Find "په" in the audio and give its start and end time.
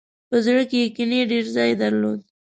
0.29-0.37